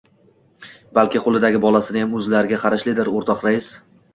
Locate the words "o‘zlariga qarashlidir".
2.21-3.13